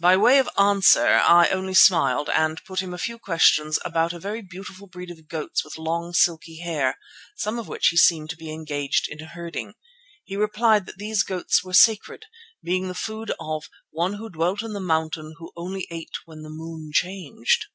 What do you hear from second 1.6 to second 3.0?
smiled and put him a